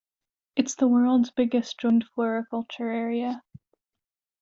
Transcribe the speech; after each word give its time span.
It's 0.55 0.73
the 0.73 0.87
world's 0.87 1.29
biggest 1.29 1.77
joined 1.79 2.05
floriculture 2.17 2.89
area. 2.91 3.43